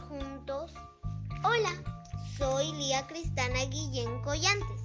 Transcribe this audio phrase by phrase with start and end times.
[0.00, 0.72] juntos?
[1.44, 1.72] Hola,
[2.36, 4.82] soy Lía Cristana Guillén Collantes.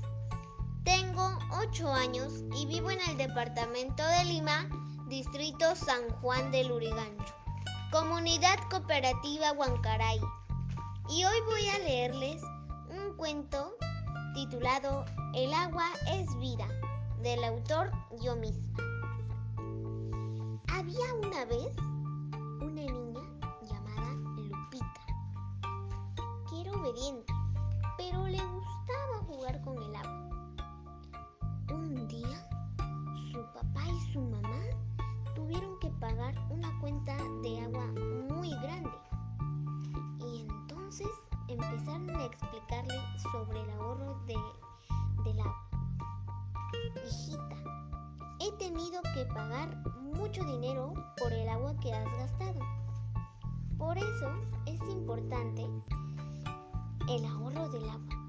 [0.84, 4.68] Tengo 8 años y vivo en el departamento de Lima,
[5.08, 7.34] distrito San Juan del Urigancho,
[7.92, 10.20] comunidad cooperativa Huancaray.
[11.10, 12.42] Y hoy voy a leerles
[12.90, 13.76] un cuento
[14.34, 16.68] titulado El agua es vida,
[17.22, 17.92] del autor
[18.22, 18.74] yo misma.
[20.68, 21.76] Había una vez
[27.98, 30.30] pero le gustaba jugar con el agua.
[31.74, 32.48] Un día,
[33.32, 34.62] su papá y su mamá
[35.34, 37.86] tuvieron que pagar una cuenta de agua
[38.30, 38.92] muy grande.
[40.20, 41.08] Y entonces
[41.48, 43.00] empezaron a explicarle
[43.32, 44.38] sobre el ahorro de,
[45.24, 45.70] del agua.
[47.08, 47.58] Hijita,
[48.40, 52.60] he tenido que pagar mucho dinero por el agua que has gastado.
[53.80, 54.32] Por eso
[54.68, 55.68] es importante
[57.10, 58.24] el ahorro del agua.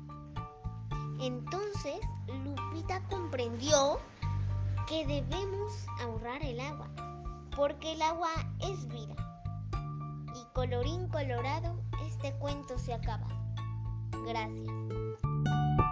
[1.20, 3.98] Entonces Lupita comprendió
[4.86, 6.88] que debemos ahorrar el agua,
[7.56, 8.30] porque el agua
[8.60, 9.14] es vida.
[10.34, 13.26] Y colorín colorado, este cuento se acaba.
[14.26, 15.83] Gracias.